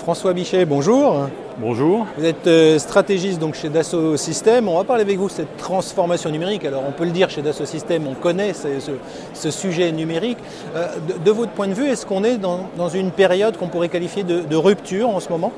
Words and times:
François 0.00 0.32
Bichet, 0.32 0.64
bonjour. 0.64 1.28
Bonjour. 1.58 2.06
Vous 2.16 2.24
êtes 2.24 2.46
euh, 2.46 2.78
stratégiste 2.78 3.38
donc 3.38 3.54
chez 3.54 3.68
Dassault 3.68 4.16
Systèmes. 4.16 4.66
On 4.66 4.78
va 4.78 4.84
parler 4.84 5.02
avec 5.02 5.18
vous 5.18 5.26
de 5.26 5.32
cette 5.32 5.56
transformation 5.58 6.30
numérique. 6.30 6.64
Alors 6.64 6.82
on 6.88 6.92
peut 6.92 7.04
le 7.04 7.10
dire 7.10 7.28
chez 7.28 7.42
Dassault 7.42 7.66
Systèmes, 7.66 8.06
on 8.08 8.14
connaît 8.14 8.54
ce, 8.54 8.80
ce- 8.80 8.90
ce 9.34 9.50
sujet 9.50 9.92
numérique. 9.92 10.38
Euh, 10.74 10.86
de, 11.06 11.22
de 11.22 11.30
votre 11.30 11.52
point 11.52 11.68
de 11.68 11.74
vue, 11.74 11.86
est-ce 11.86 12.06
qu'on 12.06 12.24
est 12.24 12.38
dans, 12.38 12.60
dans 12.78 12.88
une 12.88 13.10
période 13.10 13.58
qu'on 13.58 13.68
pourrait 13.68 13.90
qualifier 13.90 14.22
de, 14.22 14.40
de 14.40 14.56
rupture 14.56 15.10
en 15.10 15.20
ce 15.20 15.28
moment 15.28 15.52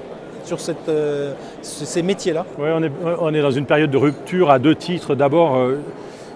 sur 0.45 0.59
cette, 0.59 0.89
euh, 0.89 1.35
ce- 1.63 1.85
ces 1.85 2.03
métiers-là? 2.03 2.45
Ouais, 2.59 2.73
on, 2.75 2.83
est, 2.83 2.91
on 3.21 3.33
est 3.33 3.43
dans 3.43 3.53
une 3.53 3.67
période 3.67 3.91
de 3.93 3.97
rupture 3.99 4.51
à 4.51 4.59
deux 4.59 4.75
titres. 4.75 5.15
D'abord, 5.15 5.55
euh, 5.57 5.77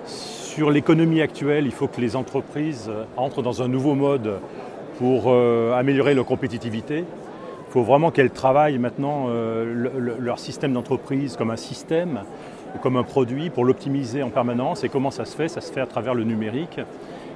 sur 0.07 0.71
l'économie 0.71 1.21
actuelle, 1.23 1.67
il 1.67 1.73
faut 1.73 1.89
que 1.89 2.01
les 2.01 2.15
entreprises 2.15 2.89
entrent 3.17 3.43
dans 3.43 3.63
un 3.63 3.69
nouveau 3.69 3.95
mode 3.95 4.35
pour 4.99 5.31
améliorer 5.75 6.15
leur 6.15 6.25
compétitivité. 6.25 7.05
Faut 7.77 7.83
vraiment 7.83 8.11
qu'elles 8.11 8.31
travaillent 8.31 8.79
maintenant 8.79 9.27
euh, 9.29 9.67
le- 9.67 9.93
le- 10.01 10.17
leur 10.19 10.39
système 10.39 10.73
d'entreprise 10.73 11.37
comme 11.37 11.51
un 11.51 11.57
système, 11.57 12.23
comme 12.81 12.97
un 12.97 13.03
produit 13.03 13.51
pour 13.51 13.67
l'optimiser 13.67 14.23
en 14.23 14.31
permanence. 14.31 14.83
Et 14.83 14.89
comment 14.89 15.11
ça 15.11 15.27
se 15.27 15.37
fait? 15.37 15.49
Ça 15.49 15.61
se 15.61 15.71
fait 15.71 15.83
à 15.83 15.87
travers 15.87 16.15
le 16.15 16.25
numérique 16.25 16.81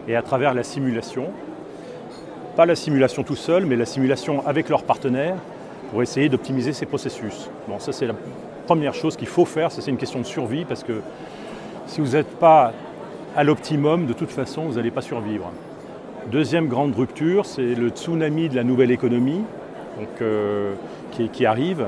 et 0.08 0.16
à 0.16 0.22
travers 0.22 0.54
la 0.54 0.62
simulation. 0.62 1.26
Pas 2.56 2.64
la 2.64 2.74
simulation 2.74 3.22
tout 3.22 3.36
seul, 3.36 3.66
mais 3.66 3.76
la 3.76 3.84
simulation 3.84 4.42
avec 4.46 4.70
leurs 4.70 4.84
partenaires 4.84 5.36
pour 5.90 6.02
essayer 6.02 6.30
d'optimiser 6.30 6.72
ces 6.72 6.86
processus. 6.86 7.50
Bon, 7.68 7.78
ça 7.78 7.92
c'est 7.92 8.06
la 8.06 8.14
première 8.64 8.94
chose 8.94 9.18
qu'il 9.18 9.28
faut 9.28 9.44
faire, 9.44 9.70
ça 9.70 9.82
c'est 9.82 9.90
une 9.90 9.98
question 9.98 10.20
de 10.20 10.24
survie 10.24 10.64
parce 10.64 10.84
que 10.84 11.02
si 11.84 12.00
vous 12.00 12.12
n'êtes 12.16 12.38
pas 12.38 12.72
à 13.36 13.44
l'optimum, 13.44 14.06
de 14.06 14.14
toute 14.14 14.30
façon, 14.30 14.62
vous 14.62 14.76
n'allez 14.76 14.90
pas 14.90 15.02
survivre. 15.02 15.52
Deuxième 16.32 16.68
grande 16.68 16.94
rupture, 16.96 17.44
c'est 17.44 17.74
le 17.74 17.90
tsunami 17.90 18.48
de 18.48 18.56
la 18.56 18.64
nouvelle 18.64 18.90
économie 18.90 19.42
donc, 19.98 20.08
euh, 20.22 20.74
qui, 21.32 21.46
arrive. 21.46 21.86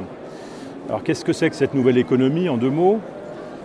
Alors 0.89 1.03
qu'est-ce 1.03 1.25
que 1.25 1.33
c'est 1.33 1.49
que 1.51 1.57
cette 1.57 1.75
nouvelle 1.75 1.99
économie 1.99 2.49
en 2.49 2.57
deux 2.57 2.71
mots? 2.71 3.01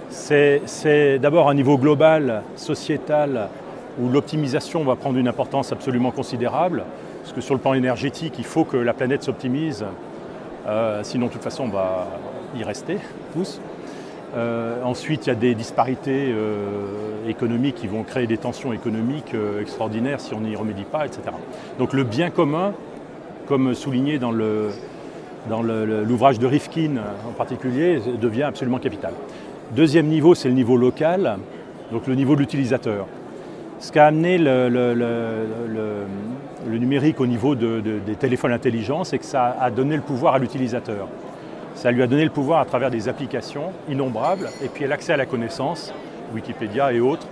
C'est 0.10 1.20
d'abord 1.20 1.50
un 1.50 1.54
niveau 1.54 1.78
global, 1.78 2.44
sociétal, 2.56 3.50
où 4.00 4.08
l'optimisation 4.10 4.84
va 4.84 4.96
prendre 4.96 5.18
une 5.18 5.28
importance 5.28 5.74
absolument 5.74 6.12
considérable, 6.12 6.84
parce 7.22 7.34
que 7.34 7.42
sur 7.42 7.56
le 7.56 7.60
plan 7.60 7.74
énergétique, 7.74 8.36
il 8.38 8.46
faut 8.46 8.64
que 8.64 8.78
la 8.78 8.94
planète 8.94 9.24
s'optimise, 9.24 9.86
euh, 10.68 11.02
sinon 11.04 11.28
de 11.28 11.32
toute 11.34 11.44
façon 11.44 11.64
on 11.64 11.70
va 11.70 12.08
y 12.58 12.64
rester 12.64 13.00
tous. 13.34 13.60
Euh, 14.36 14.82
ensuite, 14.84 15.26
il 15.26 15.30
y 15.30 15.32
a 15.32 15.36
des 15.36 15.56
disparités 15.56 16.34
économiques 17.28 17.76
qui 17.76 17.88
vont 17.88 18.04
créer 18.04 18.28
des 18.28 18.38
tensions 18.38 18.72
économiques 18.72 19.36
extraordinaires 19.60 20.22
si 20.22 20.34
on 20.34 20.42
n'y 20.42 20.56
remédie 20.56 20.86
pas, 20.86 21.06
etc. 21.06 21.24
Donc 21.80 21.92
le 21.92 22.04
bien 22.04 22.30
commun, 22.30 22.74
comme 23.48 23.74
souligné 23.74 24.20
dans 24.20 24.32
l'ouvrage 25.62 26.40
de 26.40 26.48
Rifkin 26.48 26.96
en 27.28 27.32
particulier, 27.34 28.00
devient 28.22 28.44
absolument 28.44 28.80
capital. 28.80 29.14
Deuxième 29.76 30.08
niveau, 30.08 30.36
c'est 30.36 30.48
le 30.48 30.54
niveau 30.54 30.78
local, 30.78 31.38
donc 31.92 32.08
le 32.08 32.16
niveau 32.16 32.36
de 32.36 32.42
l'utilisateur. 32.42 33.06
Ce 33.80 33.92
qu'a 33.92 34.08
amené 34.08 34.38
le, 34.38 36.08
numérique 36.80 37.20
au 37.22 37.28
niveau 37.28 37.56
de- 37.56 37.80
de- 37.80 38.00
des 38.06 38.16
téléphones 38.16 38.52
intelligents, 38.52 39.04
c'est 39.04 39.18
que 39.20 39.26
ça 39.26 39.56
a 39.60 39.70
donné 39.72 39.96
le 39.96 40.02
pouvoir 40.02 40.36
à 40.36 40.40
l'utilisateur. 40.40 41.08
Ça 41.76 41.92
lui 41.92 42.02
a 42.02 42.08
donné 42.08 42.24
le 42.24 42.30
pouvoir 42.32 42.60
à 42.60 42.66
travers 42.66 42.90
des 42.90 43.08
applications 43.08 43.72
innombrables 43.90 44.50
et 44.64 44.68
puis 44.68 44.88
l'accès 44.88 45.14
à 45.14 45.18
la 45.18 45.26
connaissance, 45.28 45.94
Wikipédia 46.34 46.92
et 46.92 47.00
autres, 47.00 47.28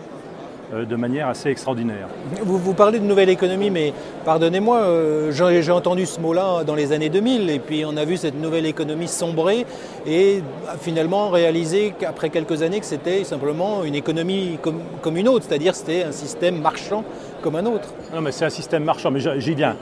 de 0.73 0.95
manière 0.95 1.27
assez 1.27 1.49
extraordinaire. 1.49 2.07
vous, 2.43 2.57
vous 2.57 2.73
parlez 2.73 2.99
de 2.99 3.05
nouvelle 3.05 3.29
économie, 3.29 3.69
mais 3.69 3.93
pardonnez-moi, 4.25 4.77
euh, 4.79 5.31
j'ai 5.31 5.71
entendu 5.71 6.05
ce 6.05 6.19
mot-là 6.19 6.63
dans 6.63 6.75
les 6.75 6.91
années 6.91 7.09
2000, 7.09 7.49
et 7.49 7.59
puis 7.59 7.83
on 7.85 7.95
a 7.97 8.05
vu 8.05 8.17
cette 8.17 8.39
nouvelle 8.41 8.65
économie 8.65 9.07
sombrer, 9.07 9.65
et 10.07 10.41
a 10.67 10.77
finalement 10.77 11.29
réaliser 11.29 11.93
qu'après 11.99 12.29
quelques 12.29 12.61
années 12.61 12.79
que 12.79 12.85
c'était 12.85 13.23
simplement 13.23 13.83
une 13.83 13.95
économie 13.95 14.57
comme, 14.61 14.79
comme 15.01 15.17
une 15.17 15.27
autre, 15.27 15.45
c'est-à-dire 15.47 15.75
c'était 15.75 16.03
un 16.03 16.11
système 16.11 16.59
marchand 16.61 17.03
comme 17.41 17.55
un 17.55 17.65
autre. 17.65 17.89
Non, 18.13 18.21
mais 18.21 18.31
c'est 18.31 18.45
un 18.45 18.49
système 18.49 18.83
marchand, 18.83 19.11
mais 19.11 19.19
j'y 19.19 19.53
viens. 19.53 19.75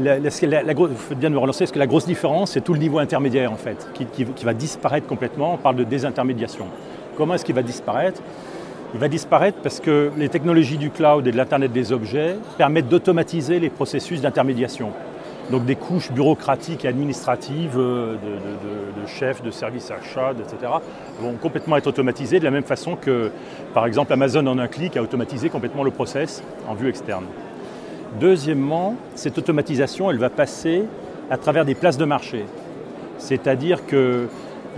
La, 0.00 0.18
la- 0.20 0.30
vous 0.74 0.88
faites 0.96 1.18
bien 1.18 1.30
de 1.30 1.34
me 1.34 1.40
relancer, 1.40 1.64
parce 1.64 1.72
que 1.72 1.78
la 1.78 1.86
grosse 1.88 2.06
différence, 2.06 2.52
c'est 2.52 2.60
tout 2.60 2.72
le 2.74 2.78
niveau 2.78 3.00
intermédiaire, 3.00 3.52
en 3.52 3.56
fait, 3.56 3.88
qui, 3.94 4.06
qui- 4.06 4.24
qui 4.24 4.44
va 4.44 4.54
disparaître 4.54 5.06
complètement. 5.06 5.54
On 5.54 5.56
parle 5.58 5.76
de 5.76 5.84
désintermédiation. 5.84 6.66
Comment 7.16 7.34
est-ce 7.34 7.44
qu'il 7.44 7.56
va 7.56 7.62
disparaître? 7.62 8.22
Il 8.92 8.98
va 8.98 9.08
disparaître 9.08 9.58
parce 9.62 9.78
que 9.78 10.10
les 10.16 10.28
technologies 10.28 10.76
du 10.76 10.90
cloud 10.90 11.26
et 11.26 11.30
de 11.30 11.36
l'Internet 11.36 11.70
des 11.72 11.92
objets 11.92 12.36
permettent 12.58 12.88
d'automatiser 12.88 13.60
les 13.60 13.70
processus 13.70 14.20
d'intermédiation. 14.20 14.90
Donc 15.50 15.64
des 15.64 15.76
couches 15.76 16.10
bureaucratiques 16.12 16.84
et 16.84 16.88
administratives 16.88 17.76
euh, 17.76 18.14
de, 18.14 19.06
chefs, 19.06 19.42
de 19.42 19.50
services 19.50 19.90
achats, 19.90 20.32
etc., 20.32 20.72
vont 21.20 21.34
complètement 21.34 21.76
être 21.76 21.86
automatisées 21.86 22.38
de 22.38 22.44
la 22.44 22.50
même 22.50 22.64
façon 22.64 22.96
que, 22.96 23.30
par 23.74 23.86
exemple, 23.86 24.12
Amazon 24.12 24.46
en 24.46 24.58
un 24.58 24.68
clic 24.68 24.96
a 24.96 25.02
automatisé 25.02 25.50
complètement 25.50 25.82
le 25.82 25.90
process 25.90 26.42
en 26.68 26.74
vue 26.74 26.88
externe. 26.88 27.24
Deuxièmement, 28.20 28.96
cette 29.14 29.38
automatisation, 29.38 30.10
elle 30.10 30.18
va 30.18 30.30
passer 30.30 30.84
à 31.30 31.36
travers 31.36 31.64
des 31.64 31.74
places 31.74 31.96
de 31.96 32.04
marché. 32.04 32.44
C'est-à-dire 33.18 33.86
que 33.86 34.26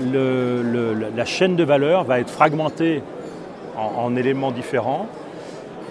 la 0.01 1.25
chaîne 1.25 1.57
de 1.57 1.65
valeur 1.65 2.05
va 2.05 2.21
être 2.21 2.31
fragmentée 2.31 3.03
en, 3.77 4.05
en 4.05 4.17
éléments 4.17 4.51
différents 4.51 5.07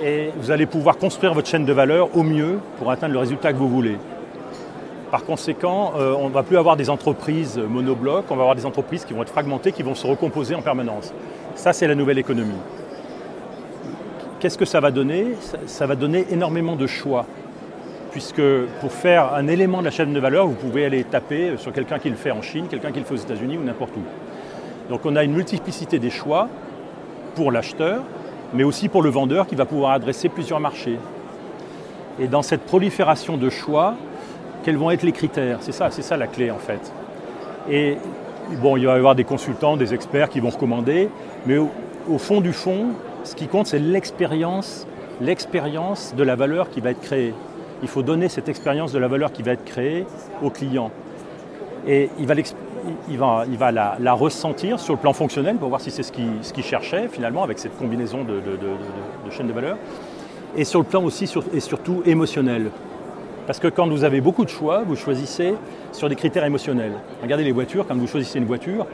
et 0.03 0.31
vous 0.37 0.51
allez 0.51 0.65
pouvoir 0.65 0.97
construire 0.97 1.33
votre 1.33 1.47
chaîne 1.47 1.65
de 1.65 1.73
valeur 1.73 2.15
au 2.15 2.23
mieux 2.23 2.59
pour 2.77 2.91
atteindre 2.91 3.13
le 3.13 3.19
résultat 3.19 3.53
que 3.53 3.57
vous 3.57 3.69
voulez. 3.69 3.97
Par 5.11 5.25
conséquent, 5.25 5.93
euh, 5.97 6.15
on 6.17 6.29
ne 6.29 6.33
va 6.33 6.43
plus 6.43 6.57
avoir 6.57 6.77
des 6.77 6.89
entreprises 6.89 7.57
monoblocs, 7.57 8.25
on 8.29 8.35
va 8.35 8.43
avoir 8.43 8.55
des 8.55 8.65
entreprises 8.65 9.05
qui 9.05 9.13
vont 9.13 9.21
être 9.21 9.31
fragmentées, 9.31 9.73
qui 9.73 9.83
vont 9.83 9.95
se 9.95 10.07
recomposer 10.07 10.55
en 10.55 10.61
permanence. 10.61 11.13
Ça, 11.55 11.73
c'est 11.73 11.87
la 11.87 11.95
nouvelle 11.95 12.17
économie. 12.17 12.59
Qu'est-ce 14.39 14.57
que 14.57 14.65
ça 14.65 14.79
va 14.79 14.89
donner? 14.89 15.35
Ça, 15.41 15.57
ça 15.65 15.85
va 15.85 15.95
donner 15.95 16.25
énormément 16.31 16.75
de 16.75 16.87
choix. 16.87 17.25
Puisque 18.11 18.41
pour 18.79 18.91
faire 18.91 19.33
un 19.33 19.47
élément 19.47 19.79
de 19.79 19.85
la 19.85 19.91
chaîne 19.91 20.13
de 20.13 20.19
valeur, 20.19 20.47
vous 20.47 20.55
pouvez 20.55 20.85
aller 20.85 21.03
taper 21.03 21.57
sur 21.57 21.71
quelqu'un 21.71 21.99
qui 21.99 22.09
le 22.09 22.15
fait 22.15 22.31
en 22.31 22.41
Chine, 22.41 22.67
quelqu'un 22.69 22.91
qui 22.91 22.99
le 22.99 23.05
fait 23.05 23.13
aux 23.13 23.17
États-Unis 23.17 23.57
ou 23.57 23.63
n'importe 23.63 23.95
où. 23.95 24.01
Donc 24.89 25.01
on 25.05 25.15
a 25.15 25.23
une 25.23 25.33
multiplicité 25.33 25.99
des 25.99 26.09
choix 26.09 26.49
pour 27.35 27.51
l'acheteur, 27.51 28.03
mais 28.53 28.63
aussi 28.63 28.89
pour 28.89 29.01
le 29.01 29.09
vendeur 29.09 29.47
qui 29.47 29.55
va 29.55 29.65
pouvoir 29.65 29.91
adresser 29.91 30.29
plusieurs 30.29 30.59
marchés. 30.59 30.99
Et 32.19 32.27
dans 32.27 32.41
cette 32.41 32.61
prolifération 32.61 33.37
de 33.37 33.49
choix, 33.49 33.95
quels 34.63 34.77
vont 34.77 34.91
être 34.91 35.03
les 35.03 35.11
critères? 35.11 35.57
C'est 35.61 35.71
ça, 35.71 35.89
c'est 35.91 36.01
ça 36.01 36.17
la 36.17 36.27
clé 36.27 36.51
en 36.51 36.57
fait. 36.57 36.91
Et 37.69 37.97
bon, 38.61 38.77
il 38.77 38.85
va 38.85 38.93
y 38.93 38.97
avoir 38.97 39.15
des 39.15 39.23
consultants, 39.23 39.77
des 39.77 39.93
experts 39.93 40.29
qui 40.29 40.39
vont 40.39 40.49
recommander, 40.49 41.09
mais 41.45 41.57
au, 41.57 42.17
fond 42.17 42.41
du 42.41 42.53
fond, 42.53 42.87
ce 43.23 43.35
qui 43.35 43.47
compte, 43.47 43.67
c'est 43.67 43.79
l'expérience, 43.79 44.87
l'expérience 45.21 46.13
de 46.15 46.23
la 46.23 46.35
valeur 46.35 46.69
qui 46.69 46.81
va 46.81 46.91
être 46.91 47.01
créée. 47.01 47.33
Il 47.81 47.87
faut 47.87 48.03
donner 48.03 48.29
cette 48.29 48.49
expérience 48.49 48.91
de 48.91 48.99
la 48.99 49.07
valeur 49.07 49.31
qui 49.31 49.41
va 49.41 49.53
être 49.53 49.65
créée 49.65 50.05
au 50.43 50.49
client. 50.49 50.91
Et 51.87 52.09
il 52.19 52.27
va, 52.27 52.35
il 53.09 53.17
va, 53.17 53.71
la, 53.71 54.13
ressentir 54.13 54.79
sur 54.79 54.93
le 54.93 54.99
plan 54.99 55.13
fonctionnel 55.13 55.57
pour 55.57 55.69
voir 55.69 55.81
si 55.81 55.91
c'est 55.91 56.03
ce 56.03 56.11
qu'il 56.11 56.63
cherchait 56.63 57.07
finalement 57.07 57.43
avec 57.43 57.59
cette 57.59 57.77
combinaison 57.77 58.23
de, 58.23 58.41
chaînes 59.31 59.47
de 59.47 59.53
valeur. 59.53 59.77
Et 60.55 60.63
sur 60.65 60.79
le 60.79 60.85
plan 60.85 61.03
aussi 61.03 61.31
et 61.53 61.59
surtout 61.59 62.03
émotionnel. 62.05 62.71
Parce 63.47 63.59
que 63.59 63.67
quand 63.67 63.87
vous 63.87 64.03
avez 64.03 64.21
beaucoup 64.21 64.45
de 64.45 64.49
choix, 64.49 64.83
vous 64.85 64.95
choisissez 64.95 65.55
sur 65.91 66.09
des 66.09 66.15
critères 66.15 66.45
émotionnels. 66.45 66.93
Regardez 67.23 67.43
les 67.43 67.51
voitures, 67.51 67.87
quand 67.87 67.95
vous 67.95 68.07
choisissez 68.07 68.39
une 68.39 68.45
voiture, 68.45 68.85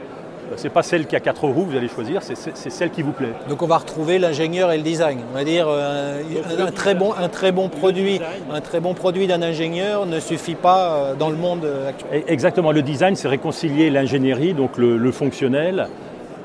ce 0.56 0.64
n'est 0.64 0.70
pas 0.70 0.82
celle 0.82 1.06
qui 1.06 1.14
a 1.16 1.20
quatre 1.20 1.44
roues 1.46 1.64
que 1.64 1.70
vous 1.72 1.76
allez 1.76 1.88
choisir, 1.88 2.22
c'est- 2.22 2.36
celle 2.70 2.90
qui 2.90 3.02
vous 3.02 3.12
plaît. 3.12 3.32
Donc 3.48 3.62
on 3.62 3.66
va 3.66 3.78
retrouver 3.78 4.18
l'ingénieur 4.18 4.72
et 4.72 4.76
le 4.76 4.82
design. 4.82 5.20
On 5.30 5.34
va 5.34 5.44
dire 5.44 5.66
euh, 5.68 6.20
un, 6.58 6.66
un 6.66 6.70
très 6.70 6.94
bon, 6.94 7.12
un 7.18 7.28
très 7.28 7.52
bon 7.52 7.68
produit, 7.68 8.20
un 8.52 8.60
très 8.60 8.80
bon 8.80 8.94
produit 8.94 9.26
d'un 9.26 9.42
ingénieur 9.42 10.06
ne 10.06 10.20
suffit 10.20 10.54
pas 10.54 10.92
euh, 10.94 11.14
dans 11.14 11.30
le 11.30 11.36
monde 11.36 11.64
euh, 11.64 11.88
actuel. 11.90 12.24
Exactement, 12.26 12.72
le 12.72 12.82
design, 12.82 13.14
c'est 13.16 13.28
réconcilier 13.28 13.90
l'ingénierie, 13.90 14.54
donc 14.54 14.78
le, 14.78 14.96
le 14.96 15.12
fonctionnel, 15.12 15.88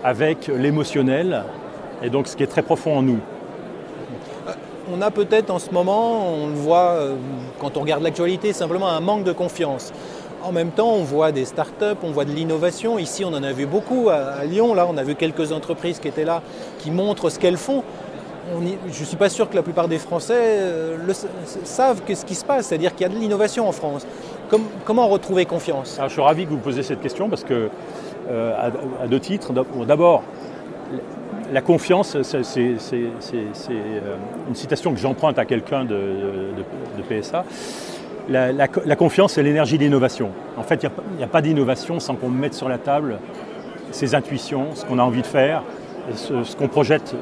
avec 0.03 0.47
l'émotionnel, 0.47 1.43
et 2.03 2.09
donc 2.09 2.27
ce 2.27 2.35
qui 2.35 2.43
est 2.43 2.47
très 2.47 2.61
profond 2.63 2.97
en 2.97 3.01
nous. 3.01 3.19
On 4.93 5.01
a 5.01 5.11
peut-être 5.11 5.49
en 5.49 5.59
ce 5.59 5.71
moment, 5.71 6.27
on 6.43 6.47
le 6.47 6.53
voit 6.55 6.97
quand 7.59 7.77
on 7.77 7.81
regarde 7.81 8.03
l'actualité, 8.03 8.51
simplement 8.51 8.89
un 8.89 8.99
manque 8.99 9.23
de 9.23 9.31
confiance. 9.31 9.93
En 10.43 10.51
même 10.51 10.71
temps, 10.71 10.91
on 10.91 11.03
voit 11.03 11.31
des 11.31 11.45
startups, 11.45 11.97
on 12.03 12.11
voit 12.11 12.25
de 12.25 12.31
l'innovation. 12.31 12.99
Ici, 12.99 13.23
on 13.23 13.29
en 13.29 13.43
a 13.43 13.53
vu 13.53 13.65
beaucoup 13.65 14.09
à, 14.09 14.43
Lyon. 14.43 14.73
Là, 14.73 14.85
on 14.89 14.97
a 14.97 15.03
vu 15.03 15.15
quelques 15.15 15.53
entreprises 15.53 15.99
qui 15.99 16.09
étaient 16.09 16.25
là, 16.25 16.41
qui 16.79 16.91
montrent 16.91 17.29
ce 17.29 17.39
qu'elles 17.39 17.57
font. 17.57 17.83
Je 18.51 18.99
ne 18.99 19.05
suis 19.05 19.15
pas 19.15 19.29
sûr 19.29 19.49
que 19.49 19.55
la 19.55 19.63
plupart 19.63 19.87
des 19.87 19.99
Français 19.99 20.35
euh, 20.37 20.97
savent 21.63 22.01
ce 22.13 22.25
qui 22.25 22.35
se 22.35 22.43
passe, 22.43 22.67
c'est-à-dire 22.67 22.93
qu'il 22.93 23.07
y 23.07 23.09
a 23.09 23.13
de 23.13 23.17
l'innovation 23.17 23.69
en 23.69 23.71
France. 23.71 24.05
Comme- 24.49 24.67
comment 24.83 25.07
retrouver 25.07 25.45
confiance? 25.45 25.97
Je 26.03 26.11
suis 26.11 26.21
ravi 26.21 26.43
que 26.45 26.49
vous 26.49 26.57
posiez 26.57 26.83
cette 26.83 26.99
question 26.99 27.29
parce 27.29 27.45
que, 27.45 27.69
euh, 28.29 28.69
à, 29.01 29.07
deux 29.07 29.21
titres, 29.21 29.53
d'abord, 29.87 30.23
la 31.53 31.61
confiance, 31.61 32.17
c'est 32.21 32.59
euh, 32.59 34.17
une 34.49 34.55
citation 34.55 34.93
que 34.93 34.99
j'emprunte 34.99 35.39
à 35.39 35.45
quelqu'un 35.45 35.85
de 35.85 36.53
PSA. 37.07 37.45
La, 38.29 38.95
confiance, 38.95 39.33
c'est 39.33 39.43
l'énergie 39.43 39.77
d'innovation. 39.77 40.31
En 40.57 40.63
fait, 40.63 40.83
il 40.83 40.89
n'y 41.17 41.23
a, 41.23 41.27
pas 41.27 41.41
d'innovation 41.41 41.99
sans 41.99 42.15
qu'on 42.15 42.29
mette 42.29 42.53
sur 42.53 42.69
la 42.69 42.77
table 42.77 43.19
ses 43.91 44.15
intuitions, 44.15 44.69
ce 44.73 44.85
qu'on 44.85 44.99
a 44.99 45.03
envie 45.03 45.21
de 45.21 45.27
faire, 45.27 45.63
ce, 46.15 46.55
qu'on 46.55 46.67
projette 46.67 47.15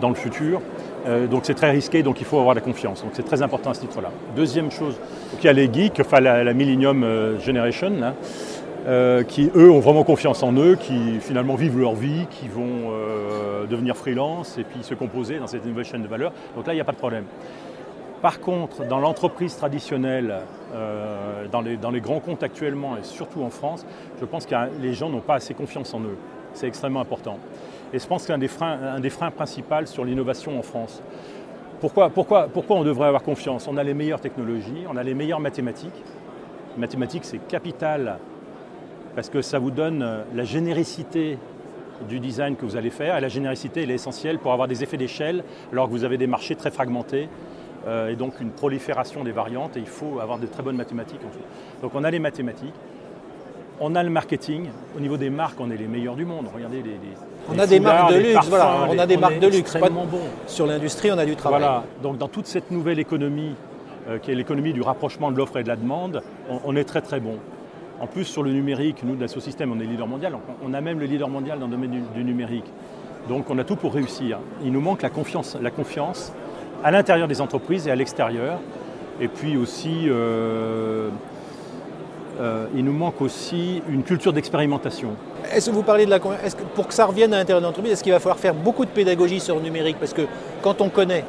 dans 0.00 0.10
le 0.10 0.14
futur. 0.14 0.60
Euh, 1.06 1.26
donc 1.26 1.42
c'est 1.44 1.54
très 1.54 1.70
risqué, 1.70 2.02
donc 2.02 2.20
il 2.20 2.26
faut 2.26 2.38
avoir 2.38 2.54
la 2.54 2.60
confiance. 2.60 3.02
Donc 3.02 3.12
c'est 3.14 3.24
très 3.24 3.42
important 3.42 3.70
à 3.70 3.74
ce 3.74 3.80
titre-là. 3.80 4.10
Deuxième 4.36 4.70
chose, 4.70 4.96
il 5.38 5.44
y 5.44 5.48
a 5.48 5.52
les 5.52 5.72
geeks, 5.72 6.00
enfin 6.00 6.20
la, 6.20 6.52
Millennium 6.52 7.02
euh, 7.02 7.40
Generation, 7.40 7.92
euh, 8.86 9.22
qui 9.22 9.50
eux 9.56 9.70
ont 9.70 9.80
vraiment 9.80 10.04
confiance 10.04 10.42
en 10.42 10.52
eux, 10.52 10.76
qui 10.78 11.18
finalement 11.20 11.54
vivent 11.54 11.78
leur 11.78 11.94
vie, 11.94 12.26
qui 12.30 12.48
vont 12.48 12.92
devenir 13.68 13.96
freelance 13.96 14.56
et 14.56 14.64
puis 14.64 14.82
se 14.82 14.94
composer 14.94 15.38
dans 15.38 15.46
cette 15.46 15.64
nouvelle 15.66 15.84
chaîne 15.84 16.02
de 16.02 16.08
valeur. 16.08 16.32
Donc 16.56 16.66
là, 16.66 16.72
il 16.72 16.76
n'y 16.76 16.80
a 16.80 16.84
pas 16.84 16.92
de 16.92 16.98
problème. 16.98 17.24
Par 18.22 18.40
contre, 18.40 18.84
dans 18.84 18.98
l'entreprise 18.98 19.56
traditionnelle, 19.56 20.40
euh, 20.74 21.46
dans, 21.50 21.60
les, 21.60 22.00
grands 22.00 22.18
comptes 22.18 22.42
actuellement, 22.42 22.96
et 22.96 23.04
surtout 23.04 23.42
en 23.42 23.50
France, 23.50 23.86
je 24.20 24.24
pense 24.24 24.44
que 24.44 24.54
les 24.80 24.92
gens 24.92 25.08
n'ont 25.08 25.20
pas 25.20 25.34
assez 25.36 25.54
confiance 25.54 25.94
en 25.94 26.00
eux. 26.00 26.16
C'est 26.52 26.66
extrêmement 26.66 27.00
important. 27.00 27.38
Et 27.92 27.98
je 27.98 28.06
pense 28.06 28.26
des 28.26 28.48
freins, 28.48 28.78
un 28.96 29.00
des 29.00 29.10
freins 29.10 29.30
principaux 29.30 29.86
sur 29.86 30.04
l'innovation 30.04 30.58
en 30.58 30.62
France. 30.62 31.00
Pourquoi, 31.80 32.10
pourquoi, 32.10 32.48
pourquoi 32.48 32.76
on 32.76 32.82
devrait 32.82 33.06
avoir 33.06 33.22
confiance? 33.22 33.68
On 33.68 33.76
a 33.76 33.84
les 33.84 33.94
meilleures 33.94 34.20
technologies, 34.20 34.84
on 34.90 34.96
a 34.96 35.04
les 35.04 35.14
meilleures 35.14 35.40
mathématiques. 35.40 36.02
Mathématiques, 36.76 37.24
c'est 37.24 37.38
capital 37.46 38.18
parce 39.14 39.30
que 39.30 39.42
ça 39.42 39.60
vous 39.60 39.70
donne 39.70 40.24
la 40.34 40.44
généricité 40.44 41.38
du 42.08 42.18
design 42.18 42.56
que 42.56 42.64
vous 42.64 42.76
allez 42.76 42.90
faire. 42.90 43.16
Et 43.16 43.20
la 43.20 43.28
généricité, 43.28 43.82
elle 43.82 43.90
est 43.90 43.94
essentielle 43.94 44.38
pour 44.38 44.52
avoir 44.52 44.66
des 44.66 44.82
effets 44.82 44.96
d'échelle 44.96 45.44
alors 45.72 45.86
que 45.86 45.92
vous 45.92 46.04
avez 46.04 46.18
des 46.18 46.26
marchés 46.26 46.56
très 46.56 46.70
fragmentés 46.70 47.24
euh, 47.24 47.57
et 47.86 48.16
donc 48.16 48.40
une 48.40 48.50
prolifération 48.50 49.24
des 49.24 49.32
variantes 49.32 49.76
et 49.76 49.80
il 49.80 49.86
faut 49.86 50.20
avoir 50.20 50.38
de 50.38 50.46
très 50.46 50.62
bonnes 50.62 50.76
mathématiques. 50.76 51.20
Donc 51.80 51.92
on 51.94 52.04
a 52.04 52.10
les 52.10 52.18
mathématiques, 52.18 52.74
on 53.80 53.94
a 53.94 54.02
le 54.02 54.10
marketing. 54.10 54.68
Au 54.96 55.00
niveau 55.00 55.16
des 55.16 55.30
marques, 55.30 55.60
on 55.60 55.70
est 55.70 55.76
les 55.76 55.86
meilleurs 55.86 56.16
du 56.16 56.24
monde. 56.24 56.46
Regardez 56.52 56.82
les, 56.82 56.96
on 57.50 57.58
a 57.58 57.66
des 57.66 57.80
marques 57.80 58.12
de 58.12 58.18
luxe, 58.18 58.48
voilà, 58.48 58.88
on 58.90 58.98
a 58.98 59.06
des 59.06 59.16
marques 59.16 59.38
de 59.38 59.46
luxe. 59.46 59.76
Bon. 59.78 60.06
Sur 60.46 60.66
l'industrie, 60.66 61.10
on 61.12 61.18
a 61.18 61.24
du 61.24 61.36
travail. 61.36 61.60
Voilà, 61.60 61.84
donc 62.02 62.18
dans 62.18 62.28
toute 62.28 62.46
cette 62.46 62.70
nouvelle 62.70 62.98
économie, 62.98 63.54
euh, 64.08 64.18
qui 64.18 64.30
est 64.30 64.34
l'économie 64.34 64.72
du 64.72 64.82
rapprochement 64.82 65.30
de 65.30 65.36
l'offre 65.36 65.56
et 65.58 65.62
de 65.62 65.68
la 65.68 65.76
demande, 65.76 66.22
on, 66.64 66.76
est 66.76 66.84
très 66.84 67.00
très 67.00 67.20
bon. 67.20 67.36
En 68.00 68.06
plus, 68.06 68.24
sur 68.24 68.42
le 68.42 68.52
numérique, 68.52 69.02
nous, 69.02 69.16
de 69.16 69.26
Système, 69.26 69.72
on 69.72 69.80
est 69.80 69.84
leader 69.84 70.06
mondial. 70.06 70.36
On 70.62 70.74
a 70.74 70.80
même 70.80 71.00
le 71.00 71.06
leader 71.06 71.28
mondial 71.28 71.58
dans 71.58 71.66
le 71.66 71.72
domaine 71.72 72.02
du, 72.14 72.24
numérique. 72.24 72.70
Donc 73.28 73.50
on 73.50 73.58
a 73.58 73.64
tout 73.64 73.76
pour 73.76 73.94
réussir. 73.94 74.38
Il 74.62 74.72
nous 74.72 74.80
manque 74.80 75.02
la 75.02 75.10
confiance. 75.10 75.56
La 75.60 75.70
confiance, 75.70 76.32
à 76.82 76.90
l'intérieur 76.90 77.28
des 77.28 77.40
entreprises 77.40 77.86
et 77.86 77.90
à 77.90 77.96
l'extérieur. 77.96 78.58
Et 79.20 79.28
puis 79.28 79.56
aussi, 79.56 80.06
euh, 80.06 81.08
euh, 82.40 82.66
il 82.76 82.84
nous 82.84 82.92
manque 82.92 83.20
aussi 83.20 83.82
une 83.88 84.02
culture 84.04 84.32
d'expérimentation. 84.32 85.10
Est-ce 85.52 85.70
que 85.70 85.74
vous 85.74 85.82
parlez 85.82 86.06
de 86.06 86.10
la 86.10 86.20
pour 86.20 86.86
que 86.86 86.94
ça 86.94 87.06
revienne 87.06 87.34
à 87.34 87.38
l'intérieur 87.38 87.60
de 87.60 87.66
l'entreprise, 87.66 87.92
est-ce 87.92 88.02
qu'il 88.02 88.12
va 88.12 88.20
falloir 88.20 88.38
faire 88.38 88.54
beaucoup 88.54 88.84
de 88.84 88.90
pédagogie 88.90 89.40
sur 89.40 89.56
le 89.56 89.62
numérique? 89.62 89.96
Parce 89.98 90.12
que 90.12 90.22
quand 90.62 90.80
on 90.80 90.88
connaît, 90.88 91.24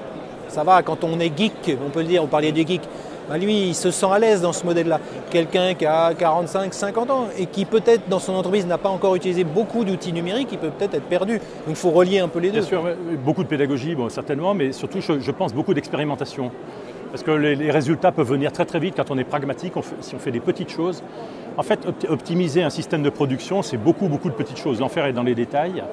ça 0.49 0.63
va, 0.63 0.83
quand 0.83 1.03
on 1.03 1.19
est 1.19 1.35
geek, 1.35 1.77
on 1.85 1.89
peut 1.89 2.01
le 2.01 2.07
dire, 2.07 2.23
on 2.23 2.27
parlait 2.27 2.51
des 2.51 2.65
geeks, 2.65 2.87
bah, 3.29 3.37
lui, 3.37 3.67
il 3.67 3.75
se 3.75 3.91
sent 3.91 4.07
à 4.11 4.17
l'aise 4.17 4.41
dans 4.41 4.53
ce 4.53 4.65
modèle-là. 4.65 4.99
Quelqu'un 5.29 5.75
qui 5.75 5.85
a 5.85 6.15
45, 6.15 6.73
50 6.73 7.11
ans 7.11 7.27
et 7.37 7.45
qui 7.45 7.65
peut-être 7.65 8.09
dans 8.09 8.17
son 8.17 8.33
entreprise 8.33 8.65
n'a 8.65 8.79
pas 8.79 8.89
encore 8.89 9.15
utilisé 9.15 9.43
beaucoup 9.43 9.85
d'outils 9.85 10.11
numériques, 10.11 10.49
il 10.51 10.57
peut 10.57 10.71
peut-être 10.71 10.95
être 10.95 11.07
perdu. 11.07 11.33
Donc 11.33 11.69
il 11.69 11.75
faut 11.75 11.91
relier 11.91 12.19
un 12.19 12.27
peu 12.27 12.39
les 12.39 12.49
deux. 12.49 12.61
Bien 12.61 12.67
sûr, 12.67 12.83
beaucoup 13.23 13.43
de 13.43 13.47
pédagogie, 13.47 13.93
bon, 13.93 14.09
certainement, 14.09 14.55
mais 14.55 14.71
surtout, 14.71 14.99
je, 15.01 15.31
pense, 15.31 15.53
beaucoup 15.53 15.75
d'expérimentation. 15.75 16.51
Parce 17.11 17.21
que 17.21 17.31
les, 17.31 17.69
résultats 17.71 18.11
peuvent 18.11 18.29
venir 18.29 18.51
très 18.51 18.65
très 18.65 18.79
vite 18.79 18.95
quand 18.95 19.11
on 19.11 19.17
est 19.17 19.23
pragmatique, 19.23 19.73
si 20.01 20.15
on 20.15 20.19
fait 20.19 20.31
des 20.31 20.39
petites 20.39 20.71
choses. 20.71 21.03
En 21.57 21.63
fait, 21.63 21.87
optimiser 22.07 22.63
un 22.63 22.69
système 22.69 23.03
de 23.03 23.09
production, 23.09 23.61
c'est 23.61 23.77
beaucoup, 23.77 24.07
beaucoup 24.07 24.29
de 24.29 24.35
petites 24.35 24.59
choses. 24.59 24.79
L'enfer 24.79 25.05
est 25.05 25.13
dans 25.13 25.23
les 25.23 25.35
détails. 25.35 25.83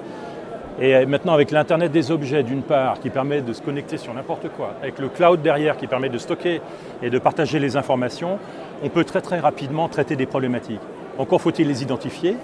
Et 0.79 1.07
maintenant, 1.07 1.33
avec 1.33 1.53
l'Internet 1.53 1.91
des 1.91 2.11
objets, 2.11 2.43
d'une 2.43 2.63
part, 2.63 3.01
qui 3.01 3.09
permet 3.09 3.41
de 3.41 3.53
se 3.55 3.63
connecter 3.63 3.97
sur 3.97 4.13
n'importe 4.13 4.49
quoi, 4.51 4.75
avec 4.83 4.99
le 4.99 5.09
cloud 5.09 5.41
derrière, 5.41 5.79
qui 5.79 5.87
permet 5.87 6.11
de 6.11 6.19
stocker 6.19 6.61
et 7.03 7.09
de 7.09 7.19
partager 7.19 7.59
les 7.59 7.77
informations, 7.77 8.39
on 8.83 8.91
peut 8.91 9.05
très 9.05 9.23
très 9.23 9.41
rapidement 9.41 9.89
traiter 9.89 10.17
des 10.17 10.27
problématiques. 10.27 10.81
Encore 11.19 11.41
faut-il 11.41 11.67
les 11.67 11.83
identifier, 11.83 12.37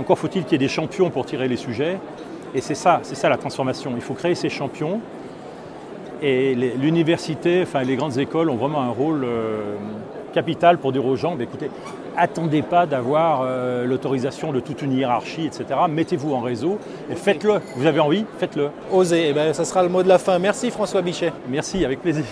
encore 0.00 0.18
faut-il 0.18 0.44
qu'il 0.44 0.52
y 0.52 0.54
ait 0.54 0.66
des 0.66 0.68
champions 0.68 1.10
pour 1.10 1.26
tirer 1.26 1.46
les 1.46 1.56
sujets. 1.56 1.98
Et 2.54 2.60
c'est 2.60 2.74
ça, 2.74 3.00
c'est 3.02 3.16
ça 3.16 3.28
la 3.28 3.36
transformation. 3.36 3.92
Il 3.94 4.02
faut 4.02 4.14
créer 4.14 4.34
ces 4.34 4.48
champions. 4.48 5.00
Et 6.22 6.54
l'université, 6.54 7.62
enfin 7.62 7.82
les 7.82 7.96
grandes 7.96 8.16
écoles 8.18 8.48
ont 8.48 8.56
vraiment 8.56 8.80
un 8.80 8.88
rôle 8.88 9.24
euh, 9.24 9.74
capital 10.34 10.78
pour 10.78 10.92
dire 10.92 11.06
aux 11.06 11.16
gens, 11.16 11.36
bah, 11.36 11.44
écoutez, 11.44 11.70
attendez 12.16 12.62
pas 12.62 12.84
d'avoir 12.86 13.42
euh, 13.42 13.86
l'autorisation 13.86 14.52
de 14.52 14.60
toute 14.60 14.82
une 14.82 14.92
hiérarchie, 14.92 15.46
etc. 15.46 15.64
Mettez-vous 15.88 16.34
en 16.34 16.40
réseau 16.40 16.78
et 17.10 17.14
faites-le. 17.14 17.60
Vous 17.76 17.86
avez 17.86 18.00
envie, 18.00 18.26
faites-le. 18.38 18.68
Osez, 18.92 19.28
eh 19.30 19.32
ben, 19.32 19.54
ça 19.54 19.64
sera 19.64 19.82
le 19.82 19.88
mot 19.88 20.02
de 20.02 20.08
la 20.08 20.18
fin. 20.18 20.38
Merci 20.38 20.70
François 20.70 21.00
Bichet. 21.00 21.32
Merci, 21.48 21.84
avec 21.84 22.02
plaisir. 22.02 22.24